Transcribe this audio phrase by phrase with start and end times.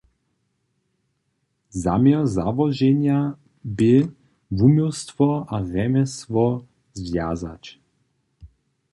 [1.83, 3.19] Zaměr załoženja
[3.77, 3.95] bě,
[4.57, 6.45] wuměłstwo a rjemjesło
[6.99, 7.63] zwjazać.